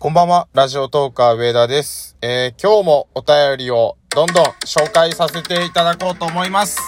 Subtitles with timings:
[0.00, 2.16] こんばんは、ラジオトーカー上田です。
[2.22, 6.78] えー、今日もお便りをどんどん紹介させていただこうと思います。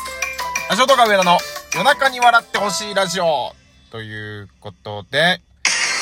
[0.70, 1.36] ラジオトーカー上田の
[1.74, 3.52] 夜中に笑ってほしいラジオ
[3.90, 5.40] ということで、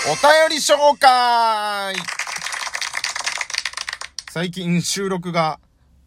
[0.04, 0.08] お
[0.50, 1.94] 便り紹介
[4.28, 5.60] 最近収録が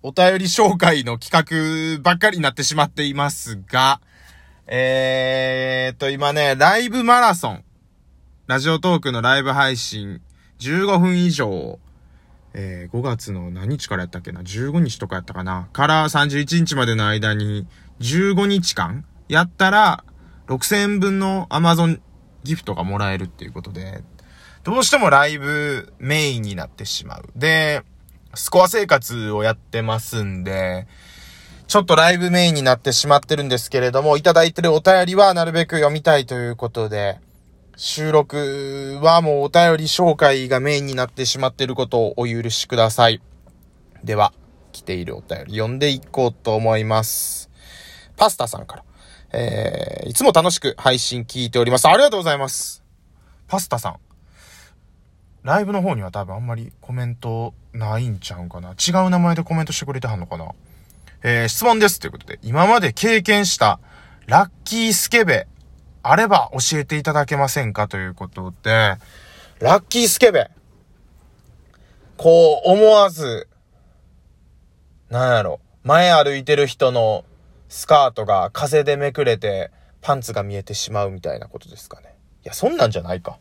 [0.04, 4.02] お便り紹介の企画ばっかりになってしまっていますが、
[4.68, 7.64] えーと、今ね、ライブマラソン、
[8.46, 10.22] ラジオトークのライブ配信
[10.62, 11.80] 15分以上、
[12.54, 15.68] えー、5月の何日からやったっけな ?15 日とかやったかな？
[15.74, 17.68] から31日までの間に
[18.00, 20.04] 15日間やったら
[20.48, 22.00] 6000円分の Amazon
[22.44, 24.04] ギフトがもらえるっていうことで、
[24.64, 27.30] どうしてもライブメインになってしまう。
[27.36, 27.84] で、
[28.36, 30.88] スコア生活をやってますんで、
[31.68, 37.20] ちょっとライブメインになってしまってるんですけれども、いただいてるお便りはなるべく読みたいということで、
[37.76, 43.22] 収録はもうお便り紹介がメインになってしまっていることをお許しください。
[44.04, 44.34] では、
[44.72, 47.50] 来ているお便り読んでいこうと思います。
[48.18, 48.84] パスタさんから。
[49.34, 51.88] えー、いつも楽しく配信聞いております。
[51.88, 52.84] ありがとうございます。
[53.48, 53.98] パスタさん。
[55.44, 58.72] ライブの方には多分あんまりコメントないんちゃうかな。
[58.72, 60.52] 違う名前でコメントしてくれてはんのかな。
[61.24, 62.00] えー、質問です。
[62.00, 63.80] ということで、今まで経験した
[64.28, 65.48] ラッキースケベ
[66.04, 68.98] あれば教えていただけませんかということで、
[69.60, 70.50] ラッキースケベ。
[72.18, 73.48] こう、思わず、
[75.10, 77.26] なんやろ、前歩いてる人の
[77.70, 79.72] スカートが風でめくれて
[80.02, 82.16] パンツが見えてしまうみたいなことですかね。
[82.44, 83.38] いや、そんなんじゃないか。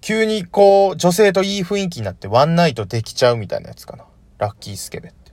[0.00, 4.04] 急にこう、女性といい雰囲気になってワンナイトできちゃうみたいなやつかな。
[4.38, 5.32] ラッキースケベって。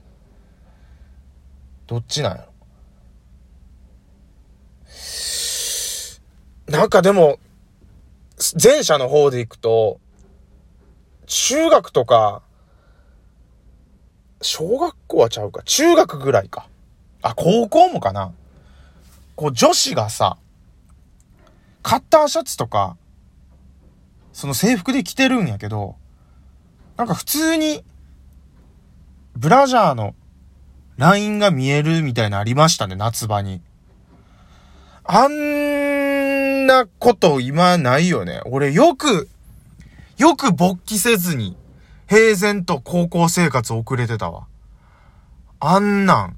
[1.86, 2.51] どっちなんやろ
[6.72, 7.38] なんかでも、
[8.60, 10.00] 前者の方で行くと、
[11.26, 12.40] 中学とか、
[14.40, 16.66] 小学校はちゃうか、中学ぐらいか。
[17.20, 18.32] あ、高校もかな。
[19.36, 20.38] こう女子がさ、
[21.82, 22.96] カッターシャツとか、
[24.32, 25.96] その制服で着てるんやけど、
[26.96, 27.84] なんか普通に、
[29.36, 30.14] ブラジャーの
[30.96, 33.60] ラインが見えるみたいなありましたね、夏場に。
[35.04, 35.61] あん
[36.66, 38.40] なこと今ないよね。
[38.46, 39.28] 俺よく、
[40.18, 41.56] よく勃起せずに、
[42.08, 44.46] 平然と高校生活送れてたわ。
[45.60, 46.36] あんなん、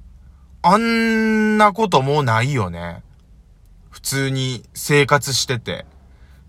[0.62, 3.02] あんなこともうないよね。
[3.90, 5.86] 普通に生活してて、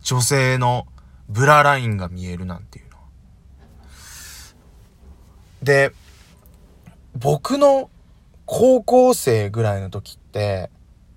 [0.01, 0.87] 女性の
[1.29, 2.97] ブララインが見えるなんていうの。
[5.63, 5.91] で、
[7.17, 7.89] 僕の
[8.45, 10.69] 高校生ぐらいの時って、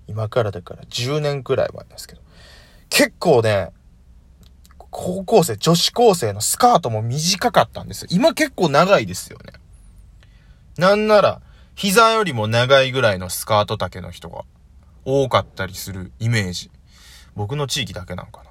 [0.07, 2.21] 今からだから10年くらい前ですけど、
[2.89, 3.71] 結構ね、
[4.89, 8.07] 高校生、女子高生のスカートも短かったんですよ。
[8.11, 9.53] 今結構長いですよね。
[10.77, 11.41] なんなら、
[11.75, 14.43] 膝よりも長いぐらいのスカート丈の人が
[15.05, 16.71] 多かったりするイメージ。
[17.35, 18.49] 僕の地域だけなんかな。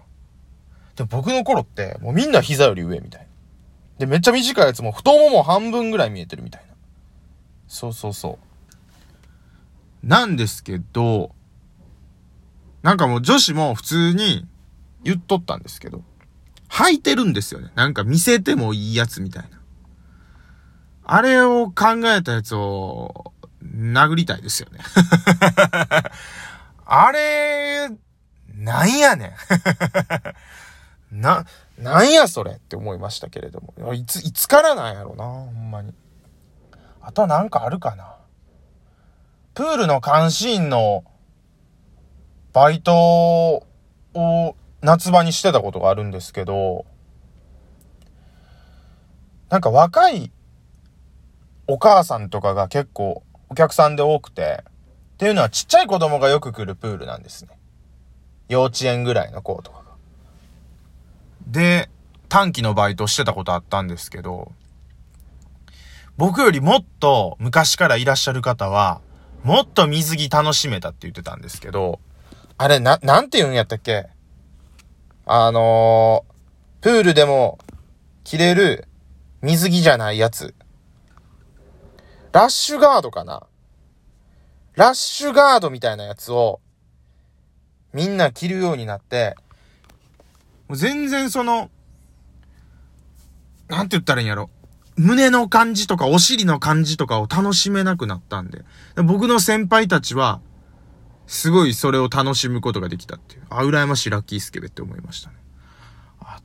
[0.97, 3.27] で僕の頃って、もうみんな膝より上みたいな。
[3.99, 6.75] で、めっちゃ短いやつも太もも半分ぐらい見えてるみたいな。
[7.67, 8.39] そうそうそ
[10.03, 10.07] う。
[10.07, 11.33] なんですけど、
[12.83, 14.47] なんかもう女子も普通に
[15.03, 16.03] 言っとったんですけど、
[16.71, 17.71] 履いてるんですよね。
[17.75, 19.59] なんか見せてもいいやつみたいな。
[21.05, 23.33] あれを考えたやつを
[23.65, 24.81] 殴りたいですよね。
[26.85, 27.89] あれ、
[28.55, 29.35] なんやね
[31.11, 31.21] ん。
[31.21, 31.47] な、
[31.79, 33.95] なんやそれって思いましたけれども。
[33.95, 35.95] いつ、いつからなんやろな、ほんまに。
[37.01, 38.17] あとなんかあるかな。
[39.55, 41.05] プールの監視員の
[42.59, 43.63] バイト
[44.15, 46.87] を夏場にしてたことがあるんですけど、
[49.49, 50.33] なんか若い
[51.69, 57.51] お母さんとかが結構お客さんで多くて、っていうのはちっちゃい子供がよく来るプールなんですね。
[58.49, 59.85] 幼稚園ぐらいの子とかが。
[61.47, 61.89] で、
[62.29, 64.51] 短期のバイトしてたことあったんですけど、
[66.17, 69.01] 僕よりもっと昔からいらっしゃる方は、
[69.45, 72.01] もっと水着楽しめたって言ってたんですけど、
[72.61, 74.09] あれ、な、なんて言うんやったっけ？
[75.27, 77.59] あのー、プールでも
[78.25, 78.89] 着れる
[79.43, 80.55] 水着じゃないやつ。
[82.33, 83.47] ラッシュガードかな？
[84.75, 86.61] ラッシュガードみたいなやつを
[87.93, 89.37] みんな着るようになって、
[90.67, 91.71] もう全然その、
[93.69, 94.51] なんて言ったらいいんやろ？
[94.97, 98.65] 胸の感じとかお尻の感じとかを楽しめなくなったんで。
[98.97, 100.41] 僕の先輩たちは、
[101.29, 103.43] すごいそれを楽しむことができたっていう。
[103.51, 105.37] あ、羨ましいラッキースケベって思いましたね。
[106.21, 106.41] あ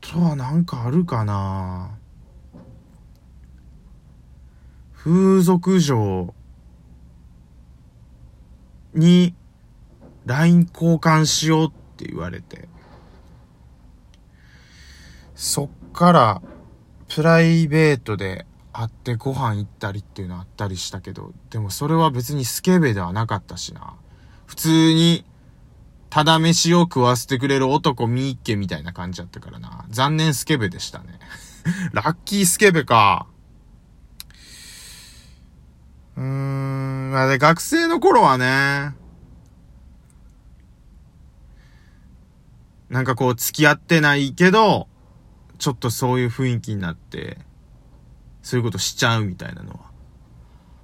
[0.00, 1.90] とはなんかあるかな
[4.94, 6.32] 風俗嬢
[8.94, 9.34] に
[10.26, 12.68] LINE 交換しようって言われて。
[15.34, 16.42] そっから
[17.08, 23.96] プライベートで会ってご飯行ったりっていうのあったりしたけど、でもそれは別にスケベではなかったしな。
[24.50, 25.24] 普通に、
[26.10, 29.86] ただ飯を食わせてくれる男みっけみたいな感じだったからな。
[29.90, 31.20] 残念スケベでしたね。
[31.94, 33.28] ラッキースケベか。
[36.16, 38.96] うーん、あれ、学生の頃はね、
[42.88, 44.88] なんかこう付き合ってないけど、
[45.58, 47.38] ちょっとそういう雰囲気になって、
[48.42, 49.92] そういうことしちゃうみたいなのは、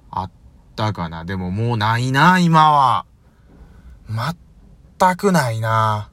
[0.09, 0.31] あっ
[0.77, 1.25] たかな。
[1.25, 3.05] でももうないな、今は。
[4.09, 6.09] 全くないな。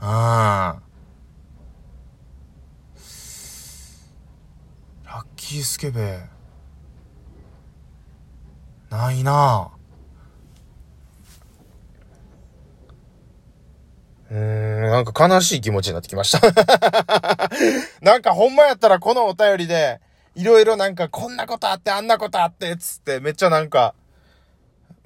[0.00, 0.08] うん。
[0.08, 0.82] ラ
[5.06, 6.20] ッキースケベ。
[8.90, 9.70] ないな
[14.30, 16.40] うーん、なんか悲しい気持ちになってきました
[18.02, 20.00] なんかほんまやったらこのお便りで、
[20.34, 23.94] いろいろなんかこんなことあってあんなことあってつってめっちゃなんか、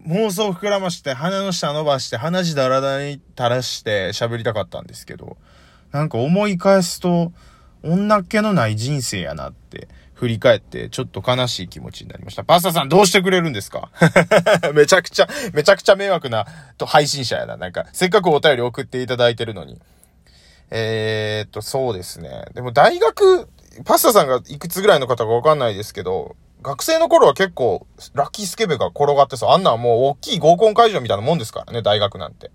[0.07, 5.37] 妄想膨らまして鼻の下伸ばして鼻血だらだらに垂らして喋りたかったんですけど、
[5.93, 7.33] なんか思い返すと、
[7.85, 12.45] 女っ気のない人生やなって振り返ってちょっと悲しい気持ちになりました。
[12.45, 13.91] パスタさんどうしてくれるんですか？
[14.75, 16.47] めちゃくちゃ、めちゃくちゃ迷惑な
[16.79, 17.57] と配信者やな。
[17.57, 19.81] なんか、せっかくお便り送っていただいてるのに。
[20.71, 22.45] えー、っと、そうですね。
[22.55, 23.49] でも大学、
[23.85, 32.51] パスタさんがいくつぐらいの方かわかんないですけど、学生の頃は結構、ラッキースケベが転がってさ、あんなんもう大きい合コン会場みたいなもんですからね、大学なんて。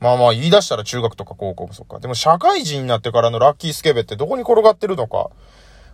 [0.00, 2.00] まあまあ言い出したら中学とか高校もそっか。
[2.00, 5.30] でも社会人になってからのラッキースケベってどこに転がってるのか、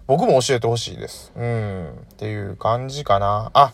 [0.06, 1.32] 僕も教えてほしいです。
[1.37, 2.06] うん。
[2.12, 3.50] っていう感じかな。
[3.52, 3.73] あ、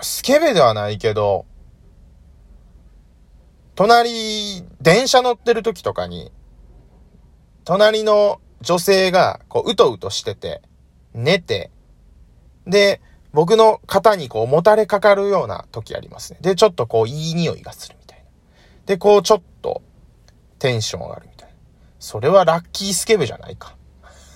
[0.00, 1.44] スケベではないけど、
[3.74, 6.30] 隣、電車乗ってる時とかに、
[7.64, 10.60] 隣の女性が、こう、うとうとしてて、
[11.14, 11.70] 寝て、
[12.66, 13.00] で、
[13.32, 16.38] 僕の肩にこう、もたれかかるような時ありますね。
[16.42, 18.24] で、ちょっとこう、いい匂いがするみたいな。
[18.86, 19.82] で、こう、ちょっと、
[20.58, 21.54] テンション上がるみたいな
[21.98, 23.76] それはラッキースケベじゃないか。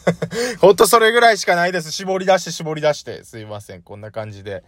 [0.60, 1.92] ほんとそれぐらいしかないです。
[1.92, 3.24] 絞り出して絞り出して。
[3.24, 3.82] すいません。
[3.82, 4.64] こんな感じで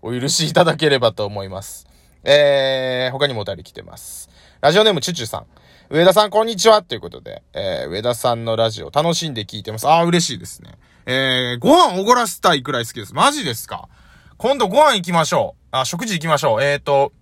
[0.00, 1.86] お許しいただければと思います。
[2.24, 4.30] えー、他にもお便り来てます。
[4.60, 5.46] ラジオネームチュチュさん。
[5.94, 9.86] 上田さん、こんにちはということで、えー、上田さんのラジオ楽しんで聞いてます。
[9.86, 10.70] ああ、嬉しいですね。
[11.04, 13.12] えー、ご飯おごらせたいくらい好きです。
[13.12, 13.90] マジですか？
[14.38, 15.68] 今度ご飯行きましょう。
[15.70, 16.62] あ、食事行きましょう。
[16.62, 17.12] えーと、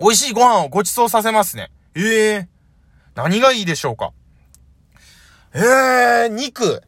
[0.00, 1.70] 美味しいご飯をご馳走させますね。
[1.94, 2.46] ええー、
[3.16, 4.12] 何がいいでしょうか？
[5.52, 6.82] えー、肉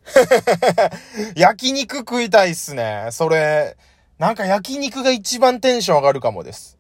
[1.37, 3.09] 焼肉食いたいっすね。
[3.11, 3.77] それ、
[4.19, 6.79] なんか焼肉が一番テンション上がるかもです。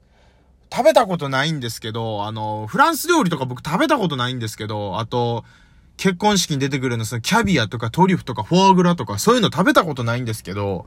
[0.73, 5.45] 食べたことないんですけど、あの、フランス料理とか僕食べたことないんですけど、あと、
[5.99, 10.87] 結婚式に出てくるの、そのキャビアとかトリュフとかフォアグラとかそういうの食べたことないんですけど、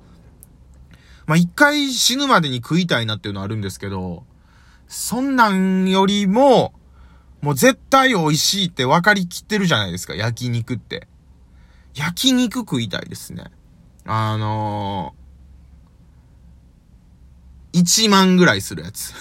[1.28, 4.24] まあ、一回死ぬまでに食いたいなっていうのはあるんですけど、
[4.88, 6.74] そんなんよりも、
[7.42, 11.08] もう絶対美味しいって分かりきってるじゃないですか、焼肉って。
[11.94, 13.46] 焼肉食いたいですね。
[14.06, 15.25] あのー、
[17.76, 19.14] 1万ぐらいするやつ。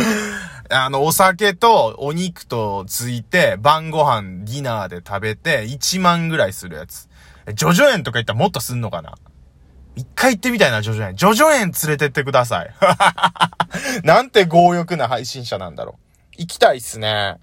[0.70, 7.08] あの、お酒とお肉とついて、晩ご飯、ディナーで食べて、1万ぐらいするやつ。
[7.54, 9.14] ジョジョ園とか行ったらもっとすんのかな？
[9.96, 11.16] 一回行ってみたいな、ジョジョ園。
[11.16, 12.74] ジョジョ園連れてってください。
[14.04, 16.36] なんて強欲な配信者なんだろう。
[16.36, 17.38] 行きたいっすね。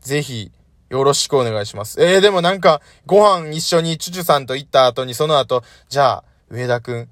[0.00, 0.50] ぜひ、
[0.90, 2.02] よろしくお願いします。
[2.02, 7.08] えー、でもなんか、ご飯一緒にチュチュさんと行った後に、その後、じゃあ、上田くん、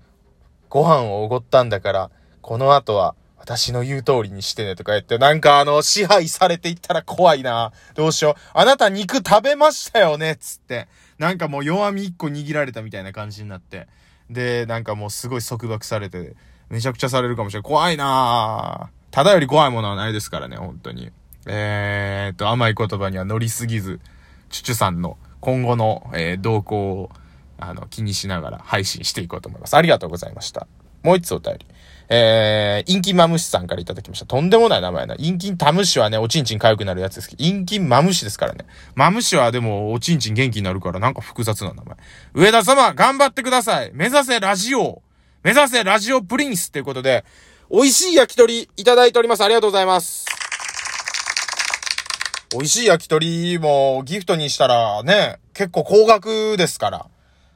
[0.68, 2.11] ご飯をおごったんだから、
[2.46, 7.72] この後は、私の言う通りにしてねとか言って、なんかあの、支配されていったら怖いな。
[7.96, 8.40] どうしよう。
[8.54, 10.86] あなた肉食べましたよねつって。
[11.18, 13.88] なんかもう弱み一個握られたみたいな感じになって。
[14.30, 16.36] で、なんかもうすごい束縛されて、
[16.68, 17.68] めちゃくちゃされるかもしれない。
[17.68, 21.10] 怖いなただより怖いものはないですからね、本当に。
[21.46, 23.98] えー、っと、甘い言葉には乗りすぎず、
[24.50, 27.10] チュチュさんの今後の、えー、動向を、
[27.58, 29.74] あの、気にしながら配信していこうと思います。
[29.74, 30.68] ありがとうございました。
[31.02, 31.66] もう一つお便り。
[32.08, 34.26] えー、インキンマムシさんからいただきました。
[34.26, 35.16] とんでもない名前な。
[35.18, 38.64] インキンタムシはね、おちんちん痒くなるやつですけど、インキンマムシですからね。
[38.94, 41.96] マムシはでも、おちんちん元気になるからなんか複雑な名前。
[42.34, 43.90] 上田様、頑張ってください。
[43.92, 45.02] 目指せラジオ。
[45.42, 47.25] 目指せラジオプリンスっていうことで、
[47.70, 49.42] 美味しい焼き鳥いただいております。
[49.42, 50.26] ありがとうございます。
[52.52, 57.06] 美味しい焼き鳥もギフトにしたらね、結構高額ですから、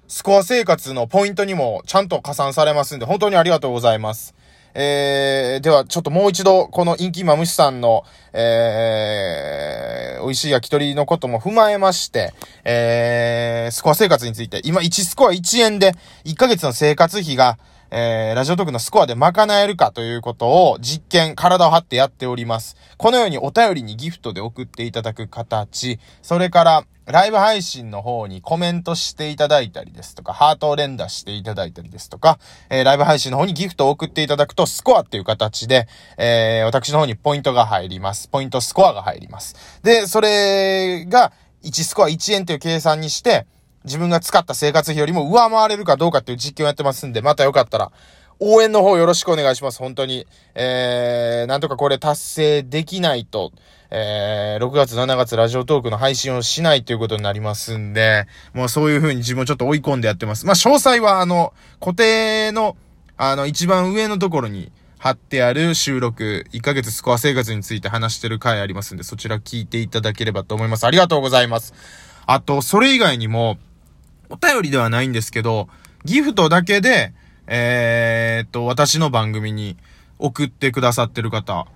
[0.08, 4.34] スコア生活のポイントにもちゃんと加算されますんで、本当にありがとうございます。
[4.74, 12.32] えー、では、ちょっともう一度、このインキーマムシさんの、えー、美味しい焼き鳥のことも踏まえまして、
[12.64, 17.58] えー、スコア生活について、今1スコア1円で、1ヶ月の生活費が、
[17.92, 22.76] えー、ラジオトークのスコアで賄えるかということを実験、体を張ってやっております。
[22.96, 32.38] このようにお便りにギフトで送っていただく形、それから、ライブ配信の方にコメントしていただいたりですとか、ハートを連打していただいたりですとか、
[32.68, 38.28] えー、ライブ配信の方にギフトを送っていただくと、スコアっていう形で、えー、私の方にポイントが入ります。
[38.28, 39.80] ポイントスコアが入ります。
[39.82, 43.46] で、それが、1スコア1円という計算にして、
[43.84, 47.92] 自分が使った生活費よりも上回れるかどうかっていう実験をやってますんで、またよかったら、
[48.42, 49.78] 応援の方よろしくお願いします。
[49.78, 50.26] 本当に。
[50.54, 53.52] えー、なんとかこれ達成できないと、
[53.92, 60.46] えー、6月7月ラジオトークの配信をしないということになりますんで、もうそういう風に自分をちょっと追い込んでやってます。
[60.46, 62.76] まあ、詳細はあの、固定の、
[63.16, 70.84] あの、一番上のところに貼ってある収録、1ヶ月スコア生活について話してる回ありますんで、そちら聞いていただければと思います。
[70.84, 71.74] ありがとうございます。
[72.26, 73.58] あと、それ以外にも、
[74.28, 75.68] お便りではないんですけど、
[76.04, 77.12] ギフトだけで、
[77.48, 79.76] えー、っと、私の番組に
[80.20, 81.66] 送ってくださってる方、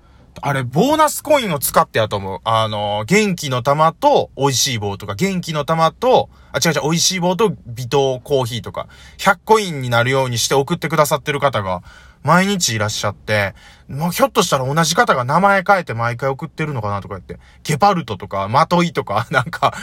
[0.41, 2.41] あれ、ボーナスコインを使ってやと思う。
[2.45, 8.89] あの、元気の玉と美味しい棒とか、元気の玉と、あ、違う違う、美味しい棒と微糖コーヒーとか、
[9.19, 11.83] 100コインになるようにして送ってくださってる方が、
[12.25, 13.55] 毎日いらっしゃって、
[13.87, 19.75] まあ、ひょっとしたら同じ方が名前変えて毎回送ってるのかなとか言って、ゲパルトとか、マトイとか、 なんか、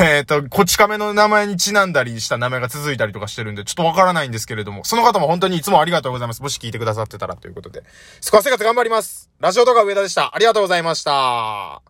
[0.00, 6.42] えっ、と、こち亀の名前にちなんだりした名前が続いたりとかしてるんで、ちょっとわからないんですけれども、その方も本当にいつもありがとうございます。
[6.42, 7.84] もし聞いてくださってたらということで。
[8.20, 9.30] スコア生活頑張ります。
[9.38, 10.34] ラジオ動画上田でした。
[10.34, 11.87] ありがとうございました。